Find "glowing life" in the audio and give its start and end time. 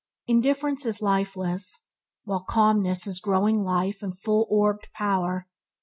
3.19-4.01